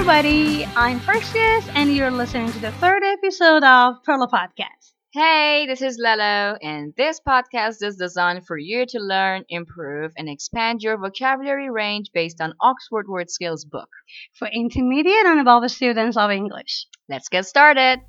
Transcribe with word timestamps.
Hello, 0.00 0.12
everybody. 0.12 0.64
I'm 0.76 0.98
Precious, 1.00 1.68
and 1.74 1.94
you're 1.94 2.10
listening 2.10 2.50
to 2.52 2.58
the 2.58 2.72
third 2.72 3.02
episode 3.04 3.62
of 3.62 4.02
Perla 4.02 4.28
Podcast. 4.28 4.92
Hey, 5.12 5.66
this 5.66 5.82
is 5.82 6.00
Lelo, 6.02 6.56
and 6.62 6.94
this 6.96 7.20
podcast 7.20 7.82
is 7.82 7.96
designed 7.96 8.46
for 8.46 8.56
you 8.56 8.86
to 8.86 8.98
learn, 8.98 9.44
improve, 9.50 10.12
and 10.16 10.26
expand 10.26 10.80
your 10.80 10.96
vocabulary 10.96 11.68
range 11.68 12.12
based 12.14 12.40
on 12.40 12.54
Oxford 12.62 13.08
Word 13.08 13.28
Skills 13.28 13.66
book. 13.66 13.90
For 14.38 14.48
intermediate 14.48 15.26
and 15.26 15.38
above 15.38 15.70
students 15.70 16.16
of 16.16 16.30
English. 16.30 16.86
Let's 17.10 17.28
get 17.28 17.44
started. 17.44 18.00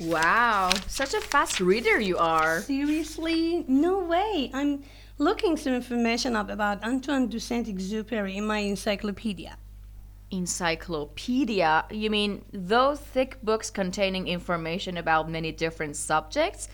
Wow, 0.00 0.70
such 0.86 1.14
a 1.14 1.20
fast 1.22 1.60
reader 1.60 1.98
you 1.98 2.18
are. 2.18 2.60
Seriously? 2.60 3.64
No 3.66 4.00
way. 4.00 4.50
I'm 4.52 4.84
looking 5.18 5.56
some 5.56 5.74
information 5.74 6.34
up 6.34 6.50
about 6.50 6.82
Antoine 6.82 7.28
de 7.28 7.38
Saint-Exupéry 7.38 8.36
in 8.36 8.46
my 8.46 8.58
encyclopedia. 8.58 9.56
Encyclopedia? 10.30 11.84
You 11.90 12.10
mean 12.10 12.44
those 12.52 12.98
thick 13.00 13.38
books 13.42 13.70
containing 13.70 14.26
information 14.26 14.96
about 14.96 15.30
many 15.30 15.52
different 15.52 15.96
subjects? 15.96 16.68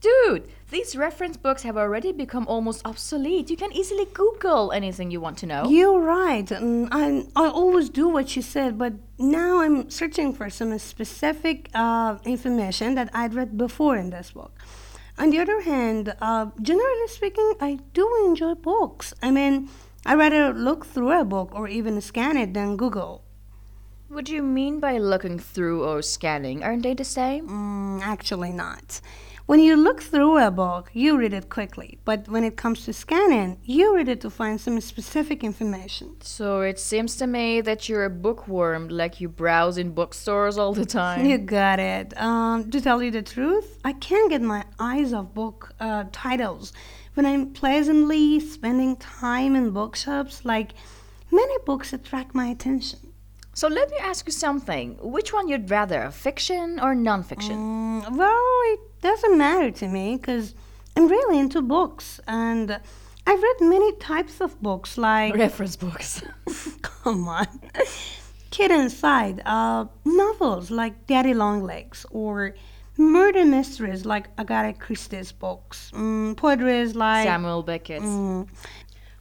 Dude, 0.00 0.48
these 0.70 0.96
reference 0.96 1.38
books 1.38 1.62
have 1.62 1.78
already 1.78 2.12
become 2.12 2.46
almost 2.46 2.82
obsolete. 2.84 3.48
You 3.48 3.56
can 3.56 3.72
easily 3.72 4.06
Google 4.12 4.70
anything 4.72 5.10
you 5.10 5.20
want 5.20 5.38
to 5.38 5.46
know. 5.46 5.70
You're 5.70 6.00
right. 6.00 6.50
I, 6.52 7.24
I 7.36 7.46
always 7.48 7.88
do 7.88 8.08
what 8.08 8.36
you 8.36 8.42
said, 8.42 8.76
but 8.76 8.92
now 9.18 9.62
I'm 9.62 9.88
searching 9.88 10.34
for 10.34 10.50
some 10.50 10.76
specific 10.78 11.70
uh, 11.72 12.18
information 12.24 12.96
that 12.96 13.08
I'd 13.14 13.32
read 13.32 13.56
before 13.56 13.96
in 13.96 14.10
this 14.10 14.32
book. 14.32 14.52
On 15.16 15.30
the 15.30 15.38
other 15.38 15.60
hand, 15.60 16.14
uh, 16.20 16.46
generally 16.60 17.08
speaking, 17.08 17.54
I 17.60 17.78
do 17.92 18.10
enjoy 18.26 18.54
books. 18.54 19.14
I 19.22 19.30
mean, 19.30 19.68
I'd 20.04 20.18
rather 20.18 20.52
look 20.52 20.84
through 20.84 21.12
a 21.12 21.24
book 21.24 21.54
or 21.54 21.68
even 21.68 22.00
scan 22.00 22.36
it 22.36 22.52
than 22.52 22.76
Google. 22.76 23.22
What 24.08 24.24
do 24.24 24.34
you 24.34 24.42
mean 24.42 24.80
by 24.80 24.98
looking 24.98 25.38
through 25.38 25.84
or 25.84 26.02
scanning? 26.02 26.62
Aren't 26.62 26.82
they 26.82 26.94
the 26.94 27.04
same? 27.04 27.48
Mm, 27.48 28.02
actually, 28.02 28.52
not. 28.52 29.00
When 29.46 29.60
you 29.60 29.76
look 29.76 30.00
through 30.00 30.38
a 30.38 30.50
book, 30.50 30.88
you 30.94 31.18
read 31.18 31.34
it 31.34 31.50
quickly, 31.50 31.98
but 32.06 32.26
when 32.28 32.44
it 32.44 32.56
comes 32.56 32.86
to 32.86 32.94
scanning, 32.94 33.58
you 33.62 33.94
read 33.94 34.08
it 34.08 34.22
to 34.22 34.30
find 34.30 34.58
some 34.58 34.80
specific 34.80 35.44
information. 35.44 36.16
So 36.22 36.62
it 36.62 36.78
seems 36.78 37.16
to 37.16 37.26
me 37.26 37.60
that 37.60 37.86
you're 37.86 38.06
a 38.06 38.10
bookworm, 38.10 38.88
like 38.88 39.20
you 39.20 39.28
browse 39.28 39.76
in 39.76 39.90
bookstores 39.90 40.56
all 40.56 40.72
the 40.72 40.86
time. 41.02 41.26
You 41.26 41.36
got 41.36 41.78
it. 41.78 42.18
Um, 42.18 42.70
to 42.70 42.80
tell 42.80 43.02
you 43.02 43.10
the 43.10 43.20
truth, 43.20 43.78
I 43.84 43.92
can't 43.92 44.30
get 44.30 44.40
my 44.40 44.64
eyes 44.78 45.12
off 45.12 45.34
book 45.34 45.74
uh, 45.78 46.04
titles 46.10 46.72
when 47.12 47.26
I'm 47.26 47.52
pleasantly 47.52 48.40
spending 48.40 48.96
time 48.96 49.56
in 49.56 49.72
bookshops. 49.72 50.46
Like 50.46 50.72
many 51.30 51.58
books 51.66 51.92
attract 51.92 52.34
my 52.34 52.46
attention. 52.46 53.12
So 53.56 53.68
let 53.68 53.88
me 53.90 53.96
ask 54.00 54.26
you 54.26 54.32
something. 54.32 54.96
Which 55.00 55.32
one 55.32 55.48
you'd 55.48 55.70
rather, 55.70 56.10
fiction 56.10 56.80
or 56.80 56.94
nonfiction? 56.94 57.56
Mm, 57.56 58.16
well, 58.16 58.60
it 58.72 58.80
doesn't 59.04 59.36
matter 59.36 59.70
to 59.70 59.86
me 59.86 60.16
because 60.16 60.54
I'm 60.96 61.06
really 61.08 61.38
into 61.38 61.60
books 61.60 62.20
and 62.26 62.80
I've 63.26 63.42
read 63.42 63.56
many 63.60 63.92
types 63.96 64.40
of 64.40 64.60
books 64.62 64.96
like 64.96 65.34
reference 65.34 65.76
books. 65.76 66.22
come 66.82 67.28
on. 67.28 67.46
Kid 68.50 68.70
Inside, 68.70 69.42
uh, 69.44 69.86
novels 70.04 70.70
like 70.70 71.06
Daddy 71.06 71.34
Longlegs 71.34 72.06
or 72.10 72.54
murder 72.96 73.44
mysteries 73.44 74.06
like 74.06 74.28
Agatha 74.38 74.72
Christie's 74.72 75.32
books, 75.32 75.90
mm, 75.94 76.36
poetry 76.36 76.86
like 76.92 77.24
Samuel 77.24 77.62
Beckett, 77.62 78.00
mm, 78.00 78.48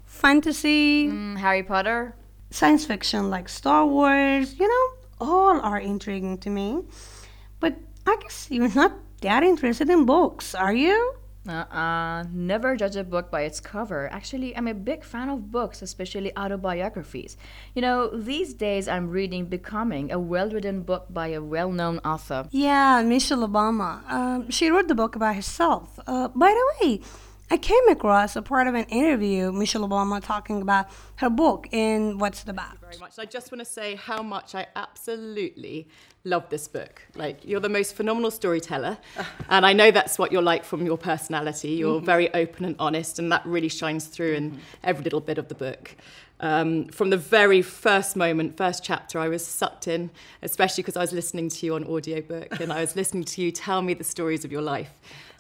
fantasy, 0.05 1.07
mm, 1.07 1.37
Harry 1.37 1.63
Potter, 1.63 2.15
science 2.51 2.85
fiction 2.85 3.29
like 3.29 3.49
Star 3.49 3.85
Wars, 3.85 4.57
you 4.59 4.67
know, 4.67 4.85
all 5.19 5.59
are 5.59 5.79
intriguing 5.79 6.37
to 6.37 6.49
me. 6.49 6.83
But 7.59 7.75
I 8.05 8.15
guess 8.21 8.47
you're 8.51 8.73
not 8.75 8.93
that 9.23 9.43
interested 9.43 9.89
in 9.89 10.05
books, 10.05 10.53
are 10.53 10.73
you? 10.73 11.15
Uh-uh. 11.47 12.23
Never 12.31 12.75
judge 12.77 12.95
a 12.95 13.03
book 13.03 13.29
by 13.29 13.41
its 13.41 13.59
cover. 13.59 14.07
Actually, 14.11 14.55
I'm 14.55 14.67
a 14.67 14.73
big 14.73 15.03
fan 15.03 15.27
of 15.27 15.51
books, 15.51 15.81
especially 15.81 16.31
autobiographies. 16.37 17.35
You 17.75 17.81
know, 17.81 18.07
these 18.15 18.53
days 18.53 18.87
I'm 18.87 19.09
reading 19.09 19.45
Becoming, 19.47 20.11
a 20.11 20.19
well-written 20.19 20.83
book 20.83 21.07
by 21.09 21.27
a 21.27 21.41
well-known 21.41 21.99
author. 22.05 22.47
Yeah, 22.51 23.01
Michelle 23.01 23.47
Obama. 23.47 24.09
Um, 24.09 24.49
she 24.49 24.69
wrote 24.69 24.87
the 24.87 24.95
book 24.95 25.15
about 25.15 25.35
herself. 25.35 25.99
Uh, 26.07 26.29
by 26.29 26.51
the 26.51 26.87
way, 26.87 27.01
I 27.53 27.57
came 27.57 27.87
across 27.87 28.35
a 28.35 28.41
part 28.41 28.65
of 28.65 28.73
an 28.73 28.85
interview, 28.85 29.51
Michelle 29.51 29.87
Obama 29.87 30.19
talking 30.19 30.63
about 30.63 30.87
her 31.17 31.29
book 31.29 31.67
and 31.71 32.19
what's 32.19 32.41
it 32.41 32.49
about. 32.49 32.79
very 32.79 32.97
much. 32.97 33.19
I 33.19 33.25
just 33.25 33.51
want 33.51 33.59
to 33.59 33.71
say 33.71 33.93
how 33.93 34.23
much 34.23 34.55
I 34.55 34.65
absolutely 34.75 35.87
love 36.23 36.49
this 36.49 36.67
book. 36.67 37.03
Like, 37.13 37.45
you're 37.45 37.59
the 37.59 37.69
most 37.69 37.93
phenomenal 37.93 38.31
storyteller, 38.31 38.97
and 39.49 39.67
I 39.67 39.73
know 39.73 39.91
that's 39.91 40.17
what 40.17 40.31
you're 40.31 40.41
like 40.41 40.65
from 40.65 40.83
your 40.83 40.97
personality. 40.97 41.73
You're 41.73 41.97
mm-hmm. 41.97 42.05
very 42.07 42.33
open 42.33 42.65
and 42.65 42.75
honest, 42.79 43.19
and 43.19 43.31
that 43.31 43.45
really 43.45 43.69
shines 43.69 44.07
through 44.07 44.33
in 44.33 44.51
mm-hmm. 44.53 44.59
every 44.83 45.03
little 45.03 45.21
bit 45.21 45.37
of 45.37 45.47
the 45.47 45.55
book. 45.55 45.95
Um, 46.39 46.87
from 46.87 47.11
the 47.11 47.17
very 47.17 47.61
first 47.61 48.15
moment, 48.15 48.57
first 48.57 48.83
chapter, 48.83 49.19
I 49.19 49.27
was 49.27 49.45
sucked 49.45 49.87
in, 49.87 50.09
especially 50.41 50.81
because 50.81 50.97
I 50.97 51.01
was 51.01 51.13
listening 51.13 51.49
to 51.49 51.65
you 51.67 51.75
on 51.75 51.85
audiobook 51.85 52.59
and 52.59 52.73
I 52.73 52.81
was 52.81 52.95
listening 52.95 53.23
to 53.25 53.41
you 53.41 53.51
tell 53.51 53.81
me 53.81 53.93
the 53.93 54.03
stories 54.03 54.43
of 54.43 54.51
your 54.51 54.61
life 54.61 54.91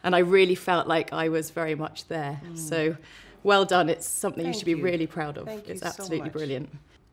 and 0.03 0.15
I 0.15 0.19
really 0.19 0.55
felt 0.55 0.87
like 0.87 1.13
I 1.13 1.29
was 1.29 1.49
very 1.49 1.75
much 1.75 2.07
there. 2.07 2.41
Mm. 2.45 2.57
So 2.57 2.97
well 3.43 3.65
done. 3.65 3.89
It's 3.89 4.07
something 4.07 4.43
Thank 4.43 4.55
you 4.55 4.59
should 4.59 4.65
be 4.65 4.75
really 4.75 5.07
proud 5.07 5.37
of. 5.37 5.45
Thank 5.45 5.67
it's 5.69 5.83
absolutely 5.83 6.29
so 6.29 6.33
brilliant. 6.33 6.69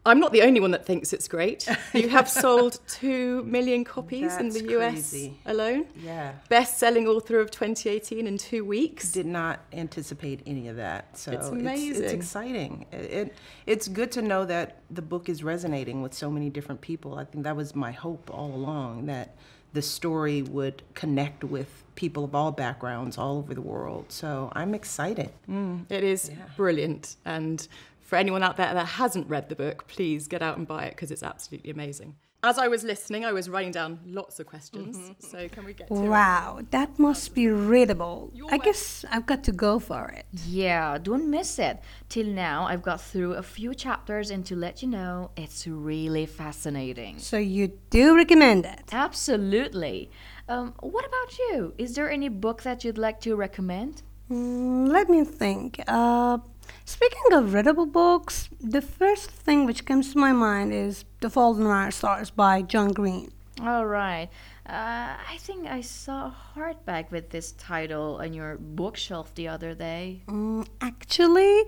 I'm 0.07 0.19
not 0.19 0.33
the 0.33 0.43
only 0.43 0.61
one 0.61 0.71
that 0.71 0.87
thinks 0.87 1.13
it's 1.13 1.29
great. 1.29 1.69
You 1.93 2.09
have 2.09 2.27
sold 2.45 2.79
2 2.89 3.45
million 3.45 3.85
copies 3.85 4.31
That's 4.31 4.57
in 4.57 4.67
the 4.67 4.79
US 4.79 4.93
crazy. 4.93 5.39
alone. 5.45 5.87
Yeah. 6.03 6.33
Best 6.49 6.79
selling 6.79 7.07
author 7.07 7.39
of 7.39 7.51
2018 7.51 8.27
in 8.27 8.39
two 8.39 8.65
weeks. 8.65 9.13
Did 9.13 9.27
not 9.27 9.61
anticipate 9.75 10.41
any 10.47 10.69
of 10.69 10.77
that. 10.77 11.19
So 11.19 11.33
it's 11.33 11.49
amazing. 11.49 11.91
It's, 11.91 12.01
it's 12.01 12.13
exciting. 12.15 12.87
It, 12.91 12.97
it, 12.97 13.35
it's 13.67 13.89
good 13.89 14.11
to 14.13 14.23
know 14.23 14.47
that 14.47 14.79
the 14.91 15.03
book 15.03 15.29
is 15.29 15.45
resonating 15.45 16.01
with 16.01 16.15
so 16.15 16.31
many 16.31 16.49
different 16.49 16.81
people. 16.81 17.19
I 17.19 17.25
think 17.25 17.45
that 17.45 17.57
was 17.57 17.75
my 17.75 17.93
hope 17.93 18.31
all 18.33 18.55
along 18.55 19.05
that 19.07 19.37
the 19.73 19.83
story 19.83 20.43
would 20.43 20.83
connect 20.95 21.45
with 21.45 21.85
people 21.95 22.25
of 22.25 22.35
all 22.35 22.51
backgrounds 22.51 23.19
all 23.19 23.39
over 23.39 23.55
the 23.55 23.61
world. 23.61 24.07
So 24.09 24.51
I'm 24.55 24.75
excited. 24.75 25.31
Mm, 25.49 25.85
it 25.91 26.03
is 26.03 26.31
yeah. 26.31 26.37
brilliant. 26.57 27.17
And 27.25 27.67
for 28.01 28.17
anyone 28.17 28.43
out 28.43 28.57
there 28.57 28.73
that 28.73 28.85
hasn't 28.85 29.29
read 29.29 29.49
the 29.49 29.55
book, 29.55 29.87
please 29.87 30.27
get 30.27 30.43
out 30.43 30.57
and 30.57 30.67
buy 30.67 30.85
it 30.87 30.91
because 30.91 31.11
it's 31.11 31.23
absolutely 31.23 31.71
amazing. 31.71 32.17
As 32.43 32.57
I 32.59 32.69
was 32.69 32.85
listening, 32.85 33.25
I 33.27 33.33
was 33.33 33.51
writing 33.51 33.71
down 33.71 33.99
lots 34.07 34.41
of 34.41 34.47
questions. 34.47 34.97
Mm-hmm. 34.97 35.13
So 35.31 35.49
can 35.49 35.65
we 35.67 35.75
get 35.75 35.89
to 35.89 35.95
Wow, 35.95 36.57
it? 36.61 36.71
that 36.71 36.99
must 36.99 37.35
be 37.35 37.49
readable. 37.49 38.33
I 38.51 38.57
guess 38.57 39.05
I've 39.11 39.27
got 39.27 39.45
to 39.45 39.53
go 39.53 39.79
for 39.79 40.09
it. 40.09 40.25
Yeah, 40.47 40.97
don't 40.97 41.29
miss 41.29 41.59
it. 41.59 41.81
Till 42.09 42.27
now, 42.27 42.65
I've 42.65 42.81
got 42.83 42.99
through 43.01 43.35
a 43.35 43.43
few 43.43 43.75
chapters 43.75 44.31
and 44.31 44.45
to 44.47 44.57
let 44.57 44.81
you 44.81 44.89
know, 44.89 45.33
it's 45.37 45.67
really 45.67 46.25
fascinating. 46.25 47.19
So 47.19 47.37
you 47.37 47.73
do 47.91 48.17
recommend 48.17 48.65
it? 48.65 48.85
Absolutely. 48.91 50.11
Um, 50.49 50.73
what 50.81 51.05
about 51.05 51.39
you? 51.39 51.75
Is 51.77 51.95
there 51.95 52.11
any 52.11 52.31
book 52.31 52.63
that 52.63 52.85
you'd 52.85 52.99
like 52.99 53.21
to 53.21 53.37
recommend? 53.37 54.03
Mm, 54.31 54.89
let 54.89 55.11
me 55.11 55.25
think. 55.25 55.83
Uh, 55.87 56.39
Speaking 56.85 57.33
of 57.33 57.55
readable 57.55 57.87
books, 57.87 58.49
the 58.61 58.83
first 58.83 59.31
thing 59.31 59.67
which 59.67 59.85
comes 59.85 60.13
to 60.13 60.19
my 60.19 60.33
mind 60.33 60.73
is 60.73 61.05
The 61.21 61.31
Fault 61.31 61.59
in 61.59 61.67
Our 61.67 61.91
Stars 61.91 62.31
by 62.31 62.63
John 62.63 62.93
Green. 62.93 63.33
All 63.63 63.87
right. 63.87 64.29
Uh, 64.67 65.17
I 65.19 65.37
think 65.39 65.67
I 65.67 65.81
saw 65.81 66.27
a 66.27 66.37
hardback 66.55 67.11
with 67.11 67.31
this 67.31 67.53
title 67.53 68.19
on 68.21 68.33
your 68.33 68.57
bookshelf 68.59 69.35
the 69.35 69.49
other 69.49 69.75
day. 69.75 70.23
Mm, 70.27 70.67
actually, 70.81 71.65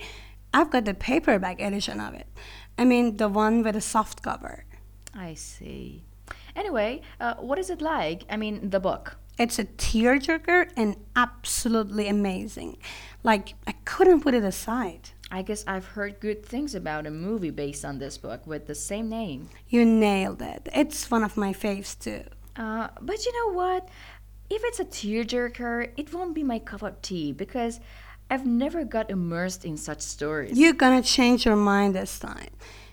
I've 0.54 0.70
got 0.70 0.84
the 0.84 0.94
paperback 0.94 1.60
edition 1.60 2.00
of 2.00 2.14
it. 2.14 2.26
I 2.78 2.84
mean, 2.84 3.16
the 3.16 3.28
one 3.28 3.62
with 3.62 3.76
a 3.76 3.80
soft 3.80 4.22
cover. 4.22 4.64
I 5.14 5.34
see. 5.34 6.04
Anyway, 6.56 7.02
uh, 7.20 7.34
what 7.34 7.58
is 7.58 7.70
it 7.70 7.82
like? 7.82 8.24
I 8.30 8.36
mean, 8.36 8.70
the 8.70 8.80
book. 8.80 9.16
It's 9.38 9.58
a 9.58 9.64
tearjerker 9.64 10.70
and 10.76 10.96
absolutely 11.16 12.08
amazing. 12.08 12.78
Like, 13.22 13.54
I 13.66 13.72
couldn't 13.84 14.20
put 14.20 14.34
it 14.34 14.44
aside. 14.44 15.10
I 15.30 15.40
guess 15.42 15.64
I've 15.66 15.86
heard 15.86 16.20
good 16.20 16.44
things 16.44 16.74
about 16.74 17.06
a 17.06 17.10
movie 17.10 17.50
based 17.50 17.84
on 17.84 17.98
this 17.98 18.18
book 18.18 18.46
with 18.46 18.66
the 18.66 18.74
same 18.74 19.08
name. 19.08 19.48
You 19.68 19.86
nailed 19.86 20.42
it. 20.42 20.68
It's 20.74 21.10
one 21.10 21.24
of 21.24 21.38
my 21.38 21.54
faves 21.54 21.98
too. 21.98 22.24
Uh, 22.54 22.88
but 23.00 23.24
you 23.24 23.32
know 23.32 23.56
what? 23.56 23.88
If 24.50 24.62
it's 24.64 24.80
a 24.80 24.84
tearjerker, 24.84 25.92
it 25.96 26.12
won't 26.12 26.34
be 26.34 26.42
my 26.42 26.58
cup 26.58 26.82
of 26.82 27.00
tea 27.00 27.32
because 27.32 27.80
I've 28.28 28.44
never 28.44 28.84
got 28.84 29.10
immersed 29.10 29.64
in 29.64 29.78
such 29.78 30.02
stories. 30.02 30.58
You're 30.58 30.74
gonna 30.74 31.02
change 31.02 31.46
your 31.46 31.56
mind 31.56 31.94
this 31.94 32.18
time. 32.18 32.50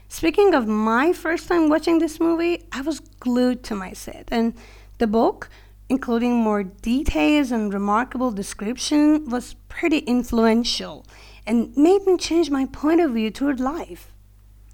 Speaking 0.08 0.54
of 0.54 0.66
my 0.68 1.12
first 1.12 1.50
time 1.50 1.70
watching 1.70 2.00
this 2.00 2.20
movie, 2.20 2.64
I 2.72 2.82
was 2.82 3.02
glued 3.20 3.64
to 3.66 3.76
my 3.76 3.92
seat, 3.92 4.30
and 4.32 4.54
the 4.98 5.08
book 5.08 5.50
including 5.90 6.36
more 6.36 6.64
details 6.64 7.52
and 7.52 7.74
remarkable 7.74 8.32
description, 8.32 9.26
was 9.30 9.56
pretty 9.68 10.00
influential. 10.00 11.06
and 11.48 11.76
made 11.76 12.06
me 12.06 12.16
change 12.18 12.52
my 12.52 12.66
point 12.66 13.02
of 13.02 13.12
view 13.12 13.32
toward 13.32 13.60
life. 13.60 14.14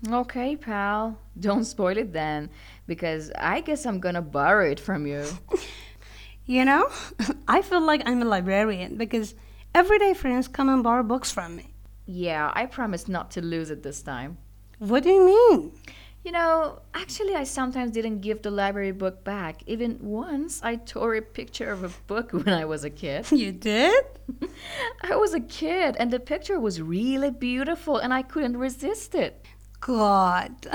Okay, 0.08 0.58
pal. 0.58 1.18
Don't 1.40 1.64
spoil 1.64 1.98
it 1.98 2.12
then, 2.12 2.50
because 2.86 3.32
I 3.40 3.62
guess 3.62 3.86
I'm 3.86 4.00
gonna 4.02 4.22
borrow 4.22 4.70
it 4.70 4.80
from 4.80 5.08
you. 5.08 5.24
You 6.48 6.64
know, 6.64 6.90
I 7.48 7.62
feel 7.64 7.82
like 7.82 8.04
I'm 8.06 8.22
a 8.22 8.26
librarian 8.26 8.98
because 8.98 9.34
everyday 9.74 10.14
friends 10.14 10.48
come 10.48 10.70
and 10.70 10.84
borrow 10.84 11.02
books 11.02 11.32
from 11.32 11.56
me. 11.56 11.74
Yeah, 12.06 12.52
I 12.54 12.68
promise 12.68 13.08
not 13.08 13.32
to 13.32 13.42
lose 13.42 13.72
it 13.72 13.82
this 13.82 14.04
time. 14.04 14.38
What 14.78 15.02
do 15.02 15.10
you 15.10 15.26
mean? 15.26 15.72
You 16.26 16.32
know, 16.32 16.80
actually, 16.96 17.36
I 17.36 17.44
sometimes 17.44 17.92
didn't 17.92 18.22
give 18.22 18.42
the 18.42 18.50
library 18.50 18.94
book 18.94 19.24
back. 19.24 19.62
Even 19.68 20.00
once, 20.02 20.60
I 20.64 20.78
tore 20.78 21.14
a 21.14 21.22
picture 21.22 21.72
of 21.72 21.84
a 21.84 21.90
book 22.08 22.32
when 22.34 22.50
I 22.50 22.66
was 22.66 22.84
a 22.84 22.90
kid. 22.90 23.32
You 23.46 23.52
did? 23.52 24.06
I 25.04 25.16
was 25.18 25.36
a 25.36 25.40
kid, 25.40 25.96
and 26.00 26.10
the 26.10 26.20
picture 26.20 26.60
was 26.60 26.82
really 26.82 27.30
beautiful, 27.30 27.98
and 27.98 28.12
I 28.12 28.24
couldn't 28.24 28.58
resist 28.58 29.14
it. 29.14 29.46
God. 29.82 30.66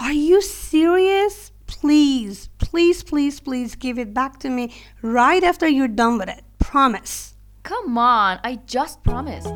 Are 0.00 0.12
you 0.12 0.42
serious? 0.42 1.52
Please, 1.68 2.48
please, 2.58 3.04
please, 3.04 3.38
please 3.38 3.76
give 3.76 3.96
it 3.96 4.12
back 4.12 4.40
to 4.40 4.50
me 4.50 4.74
right 5.02 5.44
after 5.44 5.68
you're 5.68 5.86
done 5.86 6.18
with 6.18 6.28
it. 6.28 6.42
Promise. 6.58 7.36
Come 7.62 7.96
on, 7.96 8.40
I 8.42 8.56
just 8.66 9.04
promised. 9.04 9.52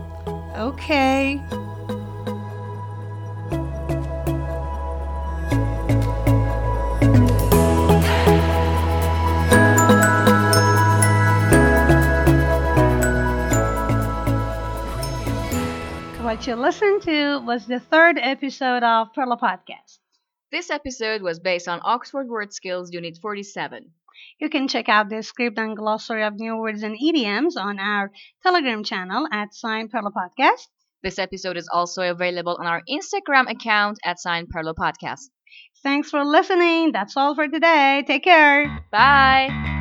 Okay. 0.56 1.42
You 16.48 16.54
listened 16.54 17.02
to 17.02 17.40
was 17.40 17.66
the 17.66 17.78
third 17.78 18.16
episode 18.18 18.82
of 18.82 19.12
Perla 19.12 19.36
Podcast. 19.36 19.98
This 20.50 20.70
episode 20.70 21.20
was 21.20 21.38
based 21.38 21.68
on 21.68 21.82
Oxford 21.84 22.26
Word 22.26 22.54
Skills 22.54 22.90
Unit 22.90 23.18
47. 23.20 23.84
You 24.40 24.48
can 24.48 24.66
check 24.66 24.88
out 24.88 25.10
the 25.10 25.22
script 25.22 25.58
and 25.58 25.76
glossary 25.76 26.24
of 26.24 26.36
new 26.36 26.56
words 26.56 26.82
and 26.82 26.96
idioms 26.96 27.58
on 27.58 27.78
our 27.78 28.10
Telegram 28.42 28.82
channel 28.82 29.28
at 29.30 29.52
Sign 29.52 29.90
Perla 29.90 30.10
Podcast. 30.10 30.68
This 31.02 31.18
episode 31.18 31.58
is 31.58 31.68
also 31.70 32.00
available 32.00 32.56
on 32.58 32.66
our 32.66 32.80
Instagram 32.88 33.50
account 33.50 33.98
at 34.02 34.18
Sign 34.18 34.46
Perla 34.46 34.74
Podcast. 34.74 35.28
Thanks 35.82 36.08
for 36.08 36.24
listening. 36.24 36.92
That's 36.92 37.14
all 37.14 37.34
for 37.34 37.46
today. 37.46 38.04
Take 38.06 38.24
care. 38.24 38.86
Bye! 38.90 39.77